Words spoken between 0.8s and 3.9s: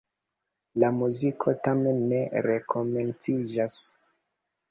La muziko tamen ne rekomenciĝas.